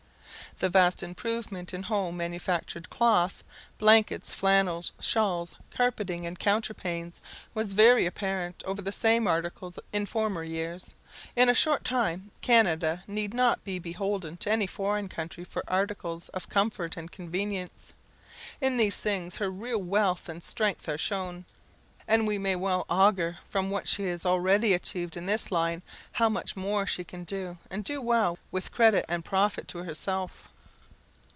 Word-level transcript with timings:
The 0.59 0.67
vast 0.69 1.01
improvement 1.01 1.73
in 1.73 1.83
home 1.83 2.17
manufactured 2.17 2.91
cloth, 2.91 3.43
blankets, 3.79 4.35
flannels, 4.35 4.91
shawls, 4.99 5.55
carpeting, 5.71 6.27
and 6.27 6.37
counterpanes, 6.37 7.19
was 7.55 7.73
very 7.73 8.05
apparent 8.05 8.61
over 8.63 8.79
the 8.79 8.91
same 8.91 9.25
articles 9.27 9.79
in 9.91 10.05
former 10.05 10.43
years. 10.43 10.93
In 11.35 11.49
a 11.49 11.55
short 11.55 11.83
time 11.83 12.29
Canada 12.41 13.03
need 13.07 13.33
not 13.33 13.63
be 13.63 13.79
beholden 13.79 14.37
to 14.37 14.51
any 14.51 14.67
foreign 14.67 15.09
country 15.09 15.43
for 15.43 15.63
articles 15.67 16.29
of 16.29 16.47
comfort 16.49 16.95
and 16.95 17.11
convenience. 17.11 17.93
In 18.59 18.77
these 18.77 18.97
things 18.97 19.37
her 19.37 19.49
real 19.49 19.81
wealth 19.81 20.29
and 20.29 20.43
strength 20.43 20.87
are 20.87 20.97
shown; 20.97 21.45
and 22.07 22.27
we 22.27 22.37
may 22.37 22.55
well 22.55 22.85
augur 22.89 23.37
from 23.49 23.69
what 23.71 23.87
she 23.87 24.03
has 24.03 24.25
already 24.27 24.73
achieved 24.73 25.15
in 25.17 25.25
this 25.27 25.51
line, 25.51 25.81
how 26.13 26.27
much 26.29 26.55
more 26.55 26.85
she 26.85 27.03
can 27.03 27.23
do 27.23 27.57
and 27.71 27.83
do 27.83 27.99
well 28.01 28.37
with 28.51 28.71
credit 28.71 29.05
and 29.09 29.23
profit 29.25 29.67
to 29.69 29.79
herself. 29.83 30.49